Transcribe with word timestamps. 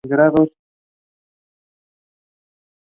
Wayne 0.03 0.19
is 0.21 0.33
Jewish. 0.37 0.49